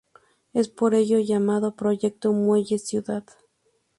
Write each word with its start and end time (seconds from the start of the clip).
Es 0.53 0.67
por 0.67 0.95
ello 0.95 1.19
llamado 1.19 1.75
Proyecto 1.75 2.33
Muelle-Ciudad. 2.33 3.23